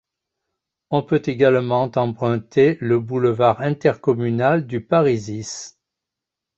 On 0.89 1.03
peut 1.03 1.21
également 1.25 1.83
emprunter 1.95 2.79
le 2.81 2.99
Boulevard 2.99 3.61
Intercommunal 3.61 4.65
du 4.65 4.83
Parisis. 4.83 5.77